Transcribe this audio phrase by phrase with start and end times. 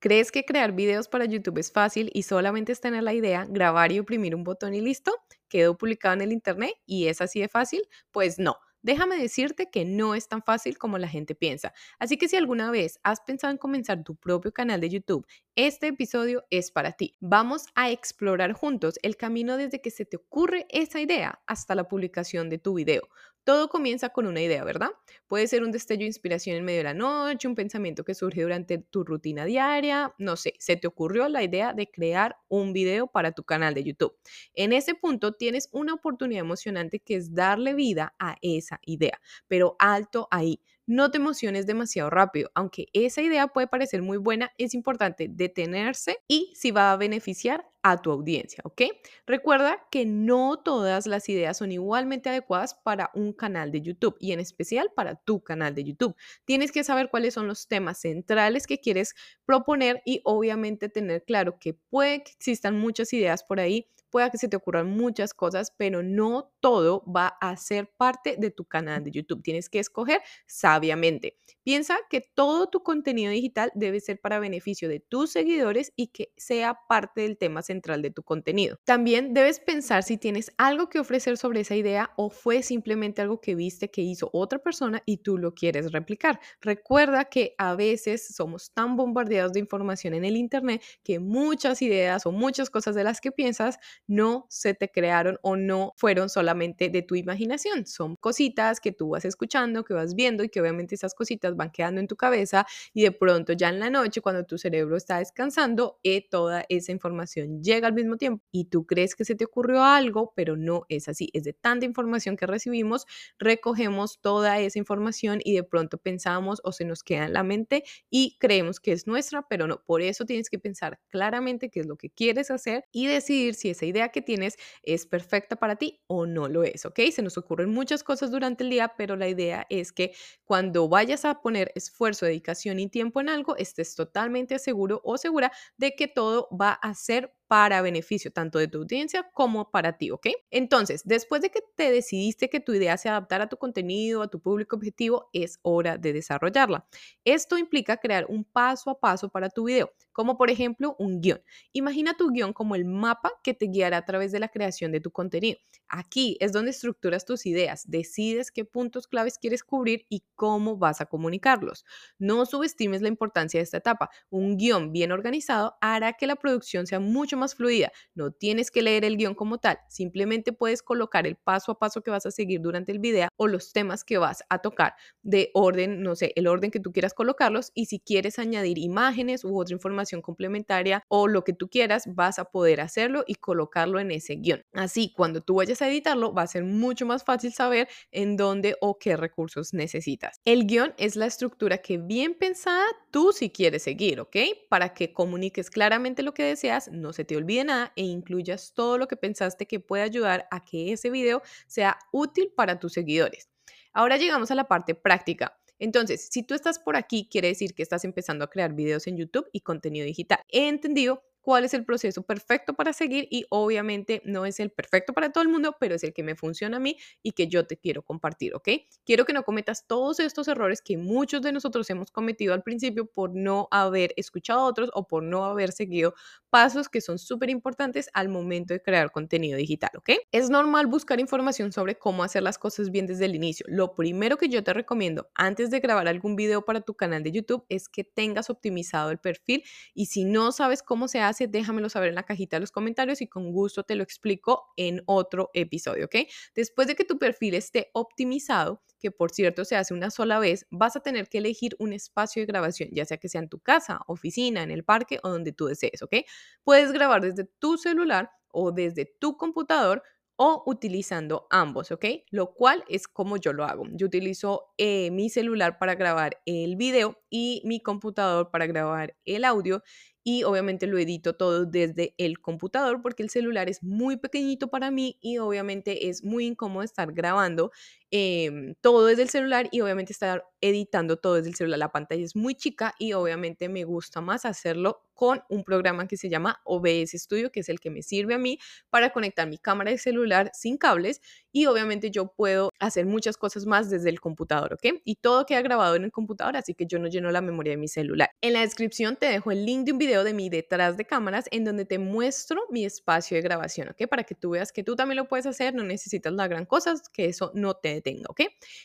[0.00, 3.90] ¿Crees que crear videos para YouTube es fácil y solamente es tener la idea, grabar
[3.92, 5.12] y oprimir un botón y listo?
[5.48, 7.82] ¿Quedó publicado en el Internet y es así de fácil?
[8.12, 8.56] Pues no.
[8.82, 11.72] Déjame decirte que no es tan fácil como la gente piensa.
[11.98, 15.26] Así que si alguna vez has pensado en comenzar tu propio canal de YouTube,
[15.56, 17.16] este episodio es para ti.
[17.20, 21.88] Vamos a explorar juntos el camino desde que se te ocurre esa idea hasta la
[21.88, 23.08] publicación de tu video.
[23.44, 24.90] Todo comienza con una idea, ¿verdad?
[25.26, 28.42] Puede ser un destello de inspiración en medio de la noche, un pensamiento que surge
[28.42, 33.06] durante tu rutina diaria, no sé, se te ocurrió la idea de crear un video
[33.06, 34.14] para tu canal de YouTube.
[34.52, 38.36] En ese punto tienes una oportunidad emocionante que es darle vida a
[38.68, 40.60] esa idea, pero alto ahí.
[40.86, 42.50] No te emociones demasiado rápido.
[42.54, 47.66] Aunque esa idea puede parecer muy buena, es importante detenerse y si va a beneficiar
[47.82, 48.82] a tu audiencia, ¿ok?
[49.26, 54.32] Recuerda que no todas las ideas son igualmente adecuadas para un canal de YouTube y
[54.32, 56.16] en especial para tu canal de YouTube.
[56.46, 61.58] Tienes que saber cuáles son los temas centrales que quieres proponer y obviamente tener claro
[61.58, 65.72] que puede que existan muchas ideas por ahí pueda que se te ocurran muchas cosas,
[65.76, 69.42] pero no todo va a ser parte de tu canal de YouTube.
[69.42, 71.36] Tienes que escoger sabiamente.
[71.62, 76.32] Piensa que todo tu contenido digital debe ser para beneficio de tus seguidores y que
[76.36, 78.78] sea parte del tema central de tu contenido.
[78.84, 83.40] También debes pensar si tienes algo que ofrecer sobre esa idea o fue simplemente algo
[83.40, 86.40] que viste que hizo otra persona y tú lo quieres replicar.
[86.60, 92.26] Recuerda que a veces somos tan bombardeados de información en el Internet que muchas ideas
[92.26, 93.78] o muchas cosas de las que piensas
[94.08, 97.86] no se te crearon o no fueron solamente de tu imaginación.
[97.86, 101.70] Son cositas que tú vas escuchando, que vas viendo y que obviamente esas cositas van
[101.70, 105.18] quedando en tu cabeza y de pronto ya en la noche cuando tu cerebro está
[105.18, 109.44] descansando, eh, toda esa información llega al mismo tiempo y tú crees que se te
[109.44, 111.30] ocurrió algo, pero no es así.
[111.32, 113.06] Es de tanta información que recibimos,
[113.38, 117.84] recogemos toda esa información y de pronto pensamos o se nos queda en la mente
[118.10, 119.82] y creemos que es nuestra, pero no.
[119.84, 123.70] Por eso tienes que pensar claramente qué es lo que quieres hacer y decidir si
[123.70, 127.00] esa idea que tienes es perfecta para ti o no lo es, ¿ok?
[127.12, 130.12] Se nos ocurren muchas cosas durante el día, pero la idea es que
[130.44, 135.50] cuando vayas a poner esfuerzo, dedicación y tiempo en algo, estés totalmente seguro o segura
[135.76, 140.10] de que todo va a ser para beneficio tanto de tu audiencia como para ti,
[140.10, 140.26] ¿ok?
[140.50, 144.28] Entonces, después de que te decidiste que tu idea se adaptara a tu contenido, a
[144.28, 146.86] tu público objetivo, es hora de desarrollarla.
[147.24, 151.42] Esto implica crear un paso a paso para tu video, como por ejemplo un guion.
[151.72, 155.00] Imagina tu guion como el mapa que te guiará a través de la creación de
[155.00, 155.58] tu contenido.
[155.88, 161.00] Aquí es donde estructuras tus ideas, decides qué puntos claves quieres cubrir y cómo vas
[161.00, 161.84] a comunicarlos.
[162.18, 164.10] No subestimes la importancia de esta etapa.
[164.30, 167.90] Un guion bien organizado hará que la producción sea mucho más fluida.
[168.14, 172.02] No tienes que leer el guion como tal, simplemente puedes colocar el paso a paso
[172.02, 175.50] que vas a seguir durante el video o los temas que vas a tocar de
[175.54, 179.58] orden, no sé, el orden que tú quieras colocarlos y si quieres añadir imágenes u
[179.58, 184.10] otra información complementaria o lo que tú quieras, vas a poder hacerlo y colocarlo en
[184.10, 184.62] ese guion.
[184.72, 188.76] Así, cuando tú vayas a editarlo, va a ser mucho más fácil saber en dónde
[188.80, 190.40] o qué recursos necesitas.
[190.44, 194.36] El guion es la estructura que bien pensada tú si quieres seguir, ¿ok?
[194.68, 198.98] Para que comuniques claramente lo que deseas, no se te olvide nada e incluyas todo
[198.98, 203.48] lo que pensaste que puede ayudar a que ese video sea útil para tus seguidores.
[203.92, 205.58] Ahora llegamos a la parte práctica.
[205.78, 209.16] Entonces, si tú estás por aquí, quiere decir que estás empezando a crear videos en
[209.16, 210.40] YouTube y contenido digital.
[210.48, 215.14] He entendido cuál es el proceso perfecto para seguir y obviamente no es el perfecto
[215.14, 217.66] para todo el mundo, pero es el que me funciona a mí y que yo
[217.66, 218.68] te quiero compartir, ¿ok?
[219.06, 223.06] Quiero que no cometas todos estos errores que muchos de nosotros hemos cometido al principio
[223.06, 226.12] por no haber escuchado a otros o por no haber seguido
[226.50, 230.10] pasos que son súper importantes al momento de crear contenido digital, ¿ok?
[230.32, 233.64] Es normal buscar información sobre cómo hacer las cosas bien desde el inicio.
[233.70, 237.32] Lo primero que yo te recomiendo antes de grabar algún video para tu canal de
[237.32, 239.64] YouTube es que tengas optimizado el perfil
[239.94, 243.20] y si no sabes cómo se hace, déjamelo saber en la cajita de los comentarios
[243.22, 246.16] y con gusto te lo explico en otro episodio, ¿ok?
[246.54, 250.66] Después de que tu perfil esté optimizado, que por cierto se hace una sola vez,
[250.70, 253.60] vas a tener que elegir un espacio de grabación, ya sea que sea en tu
[253.60, 256.16] casa, oficina, en el parque o donde tú desees, ¿ok?
[256.64, 260.02] Puedes grabar desde tu celular o desde tu computador
[260.40, 262.04] o utilizando ambos, ¿ok?
[262.30, 263.84] Lo cual es como yo lo hago.
[263.90, 269.44] Yo utilizo eh, mi celular para grabar el video y mi computador para grabar el
[269.44, 269.82] audio
[270.28, 274.90] y obviamente lo edito todo desde el computador porque el celular es muy pequeñito para
[274.90, 277.72] mí y obviamente es muy incómodo estar grabando
[278.10, 281.78] em, todo desde el celular y obviamente estar editando todo desde el celular.
[281.78, 286.16] La pantalla es muy chica y obviamente me gusta más hacerlo con un programa que
[286.16, 289.58] se llama OBS Studio, que es el que me sirve a mí para conectar mi
[289.58, 291.20] cámara de celular sin cables
[291.50, 295.00] y obviamente yo puedo hacer muchas cosas más desde el computador, ¿ok?
[295.04, 297.78] Y todo queda grabado en el computador, así que yo no lleno la memoria de
[297.78, 298.30] mi celular.
[298.40, 301.46] En la descripción te dejo el link de un video de mi detrás de cámaras
[301.50, 304.06] en donde te muestro mi espacio de grabación, ¿ok?
[304.08, 306.94] Para que tú veas que tú también lo puedes hacer, no necesitas la gran cosa,
[307.12, 308.42] que eso no te detenga, ¿ok?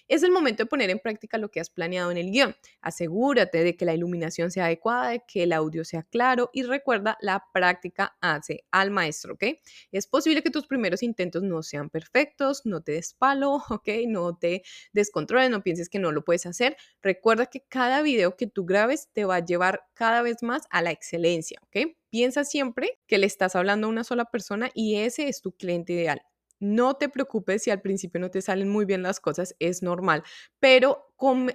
[0.07, 2.55] Es el momento de poner en práctica lo que has planeado en el guion.
[2.81, 7.17] Asegúrate de que la iluminación sea adecuada, de que el audio sea claro y recuerda,
[7.21, 9.43] la práctica hace al maestro, ¿ok?
[9.91, 13.89] Es posible que tus primeros intentos no sean perfectos, no te des palo, ¿ok?
[14.07, 16.77] No te descontroles, no pienses que no lo puedes hacer.
[17.01, 20.81] Recuerda que cada video que tú grabes te va a llevar cada vez más a
[20.81, 21.95] la excelencia, ¿ok?
[22.09, 25.93] Piensa siempre que le estás hablando a una sola persona y ese es tu cliente
[25.93, 26.21] ideal.
[26.63, 30.23] No te preocupes si al principio no te salen muy bien las cosas, es normal,
[30.59, 31.07] pero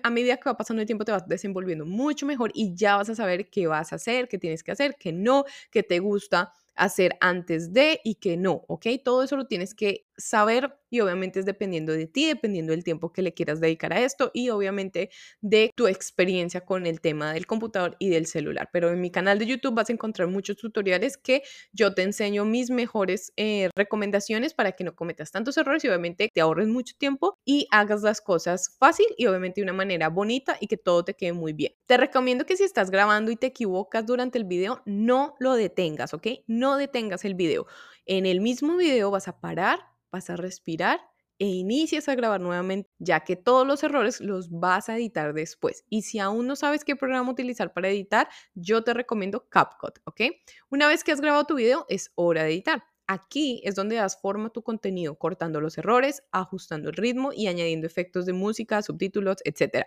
[0.02, 3.10] a medida que va pasando el tiempo te vas desenvolviendo mucho mejor y ya vas
[3.10, 6.52] a saber qué vas a hacer, qué tienes que hacer, qué no, qué te gusta
[6.74, 8.86] hacer antes de y qué no, ¿ok?
[9.04, 13.12] Todo eso lo tienes que saber y obviamente es dependiendo de ti, dependiendo del tiempo
[13.12, 15.10] que le quieras dedicar a esto y obviamente
[15.40, 18.68] de tu experiencia con el tema del computador y del celular.
[18.72, 21.42] Pero en mi canal de YouTube vas a encontrar muchos tutoriales que
[21.72, 26.30] yo te enseño mis mejores eh, recomendaciones para que no cometas tantos errores y obviamente
[26.32, 30.56] te ahorres mucho tiempo y hagas las cosas fácil y obviamente de una manera bonita
[30.60, 31.72] y que todo te quede muy bien.
[31.86, 36.14] Te recomiendo que si estás grabando y te equivocas durante el video, no lo detengas,
[36.14, 36.26] ¿ok?
[36.46, 37.66] No detengas el video.
[38.08, 40.98] En el mismo video vas a parar vas a respirar
[41.38, 45.84] e inicias a grabar nuevamente, ya que todos los errores los vas a editar después.
[45.88, 50.22] Y si aún no sabes qué programa utilizar para editar, yo te recomiendo CapCut, ¿ok?
[50.70, 52.82] Una vez que has grabado tu video, es hora de editar.
[53.10, 57.46] Aquí es donde das forma a tu contenido, cortando los errores, ajustando el ritmo y
[57.46, 59.86] añadiendo efectos de música, subtítulos, etc.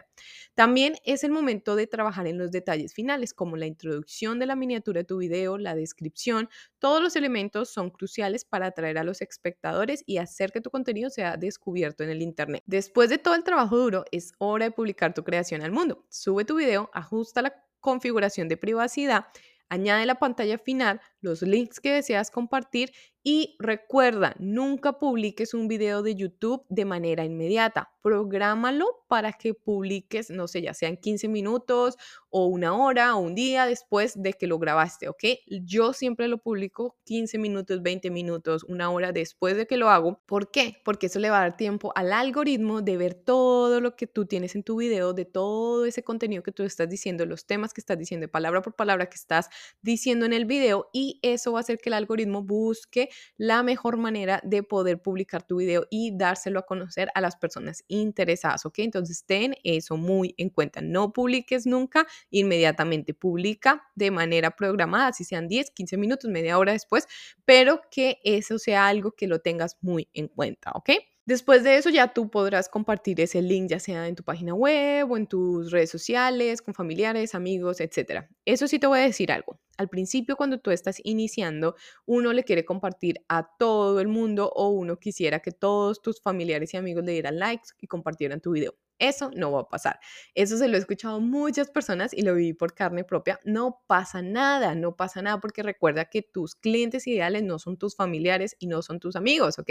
[0.55, 4.55] También es el momento de trabajar en los detalles finales, como la introducción de la
[4.55, 6.49] miniatura de tu video, la descripción.
[6.79, 11.11] Todos los elementos son cruciales para atraer a los espectadores y hacer que tu contenido
[11.11, 12.63] sea descubierto en el Internet.
[12.65, 16.03] Después de todo el trabajo duro, es hora de publicar tu creación al mundo.
[16.09, 19.27] Sube tu video, ajusta la configuración de privacidad
[19.71, 22.91] añade la pantalla final, los links que deseas compartir
[23.23, 27.91] y recuerda, nunca publiques un video de YouTube de manera inmediata.
[28.01, 31.97] Prográmalo para que publiques, no sé, ya sean 15 minutos
[32.31, 35.23] o una hora o un día después de que lo grabaste, ¿ok?
[35.63, 40.19] Yo siempre lo publico 15 minutos, 20 minutos, una hora después de que lo hago.
[40.25, 40.81] ¿Por qué?
[40.83, 44.25] Porque eso le va a dar tiempo al algoritmo de ver todo lo que tú
[44.25, 47.81] tienes en tu video, de todo ese contenido que tú estás diciendo, los temas que
[47.81, 49.49] estás diciendo, palabra por palabra que estás
[49.83, 53.97] diciendo en el video y eso va a hacer que el algoritmo busque la mejor
[53.97, 58.79] manera de poder publicar tu video y dárselo a conocer a las personas interesadas, ¿ok?
[58.79, 60.81] Entonces ten eso muy en cuenta.
[60.81, 66.73] No publiques nunca inmediatamente, publica de manera programada, si sean 10, 15 minutos, media hora
[66.73, 67.07] después,
[67.45, 70.91] pero que eso sea algo que lo tengas muy en cuenta, ¿ok?
[71.25, 75.11] Después de eso ya tú podrás compartir ese link ya sea en tu página web
[75.11, 78.27] o en tus redes sociales, con familiares, amigos, etc.
[78.43, 79.59] Eso sí te voy a decir algo.
[79.77, 81.75] Al principio cuando tú estás iniciando,
[82.05, 86.73] uno le quiere compartir a todo el mundo o uno quisiera que todos tus familiares
[86.73, 88.73] y amigos le dieran likes y compartieran tu video.
[89.01, 89.99] Eso no va a pasar.
[90.35, 93.39] Eso se lo he escuchado a muchas personas y lo viví por carne propia.
[93.45, 97.95] No pasa nada, no pasa nada porque recuerda que tus clientes ideales no son tus
[97.95, 99.69] familiares y no son tus amigos, ¿ok?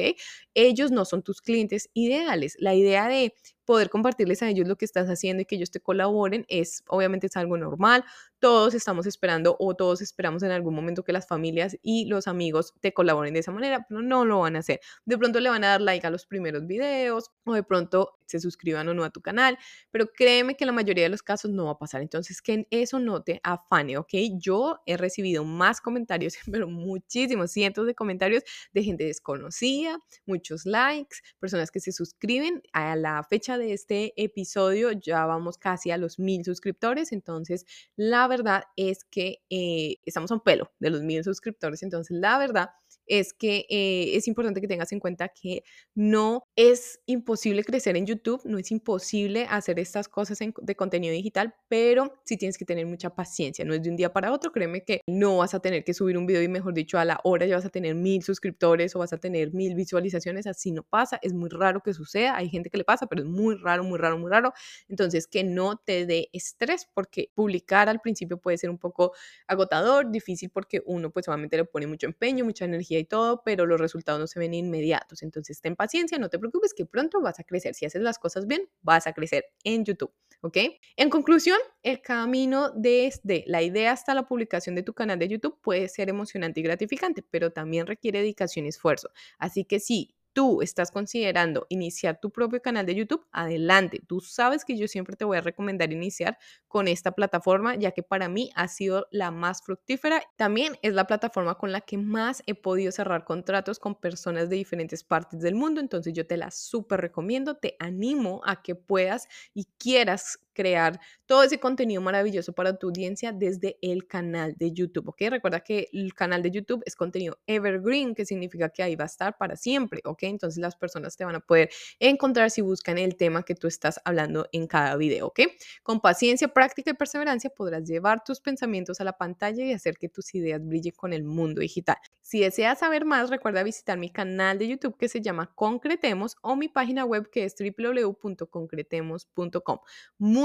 [0.55, 2.57] Ellos no son tus clientes ideales.
[2.59, 3.35] La idea de
[3.65, 7.29] poder compartirles a ellos lo que estás haciendo y que ellos te colaboren es obviamente
[7.29, 8.05] es algo normal.
[8.41, 12.75] Todos estamos esperando o todos esperamos en algún momento que las familias y los amigos
[12.81, 14.81] te colaboren de esa manera, pero no lo van a hacer.
[15.05, 18.41] De pronto le van a dar like a los primeros videos o de pronto se
[18.41, 19.59] suscriban o no a tu canal,
[19.91, 22.01] pero créeme que en la mayoría de los casos no va a pasar.
[22.01, 24.13] Entonces, que en eso no te afane, ¿ok?
[24.39, 28.43] Yo he recibido más comentarios, pero muchísimos, cientos de comentarios
[28.73, 34.93] de gente desconocida, muchos likes, personas que se suscriben a la fecha de este episodio
[34.93, 37.67] ya vamos casi a los mil suscriptores, entonces
[37.97, 42.39] la verdad es que eh, estamos a un pelo de los mil suscriptores, entonces la
[42.39, 42.71] verdad
[43.11, 45.65] es que eh, es importante que tengas en cuenta que
[45.97, 51.53] no es imposible crecer en YouTube, no es imposible hacer estas cosas de contenido digital,
[51.69, 54.85] pero sí tienes que tener mucha paciencia, no es de un día para otro, créeme
[54.85, 57.47] que no vas a tener que subir un video y mejor dicho a la hora
[57.47, 61.19] ya vas a tener mil suscriptores o vas a tener mil visualizaciones, así no pasa,
[61.21, 63.99] es muy raro que suceda, hay gente que le pasa, pero es muy raro, muy
[63.99, 64.53] raro, muy raro,
[64.89, 69.15] entonces que no te dé estrés porque publicar al principio puede ser un poco
[69.49, 73.67] agotador, difícil porque uno pues obviamente le pone mucho empeño, mucha energía y todo, pero
[73.67, 75.23] los resultados no se ven inmediatos.
[75.23, 77.75] Entonces, ten paciencia, no te preocupes, que pronto vas a crecer.
[77.75, 80.13] Si haces las cosas bien, vas a crecer en YouTube.
[80.43, 80.57] ¿ok?
[80.97, 85.59] En conclusión, el camino desde la idea hasta la publicación de tu canal de YouTube
[85.61, 89.11] puede ser emocionante y gratificante, pero también requiere dedicación y esfuerzo.
[89.39, 94.01] Así que sí, tú estás considerando iniciar tu propio canal de YouTube, adelante.
[94.07, 98.03] Tú sabes que yo siempre te voy a recomendar iniciar con esta plataforma, ya que
[98.03, 100.23] para mí ha sido la más fructífera.
[100.37, 104.57] También es la plataforma con la que más he podido cerrar contratos con personas de
[104.57, 105.81] diferentes partes del mundo.
[105.81, 111.43] Entonces yo te la súper recomiendo, te animo a que puedas y quieras crear todo
[111.43, 115.23] ese contenido maravilloso para tu audiencia desde el canal de YouTube, ¿ok?
[115.31, 119.07] Recuerda que el canal de YouTube es contenido evergreen, que significa que ahí va a
[119.07, 120.25] estar para siempre, ¿ok?
[120.25, 124.03] Entonces las personas te van a poder encontrar si buscan el tema que tú estás
[124.05, 125.41] hablando en cada video, ¿ok?
[125.83, 130.11] Con paciencia, práctica y perseverancia podrás llevar tus pensamientos a la pantalla y hacer que
[130.11, 131.97] tus ideas brillen con el mundo digital.
[132.21, 136.55] Si deseas saber más, recuerda visitar mi canal de YouTube que se llama Concretemos o
[136.55, 139.79] mi página web que es www.concretemos.com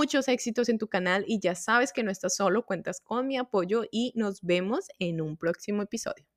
[0.05, 3.37] muchos éxitos en tu canal y ya sabes que no estás solo, cuentas con mi
[3.37, 6.27] apoyo y nos vemos en un próximo episodio.